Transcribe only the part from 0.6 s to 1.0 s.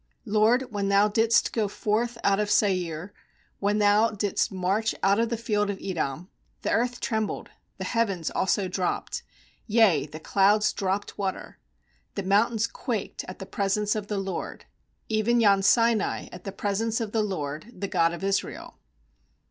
when